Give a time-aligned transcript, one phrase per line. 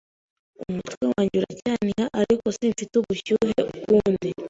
[0.69, 4.29] Umutwe wanjye uracyahina ariko simfite ubushyuhe ukundi.